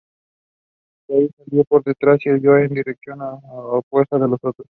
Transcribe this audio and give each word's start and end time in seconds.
De 1.07 1.15
allí 1.15 1.29
salió 1.37 1.63
por 1.65 1.83
detrás 1.83 2.25
y 2.25 2.31
huyó 2.31 2.57
en 2.57 2.73
dirección 2.73 3.19
opuesta 3.21 4.15
a 4.15 4.19
los 4.25 4.39
otros. 4.43 4.65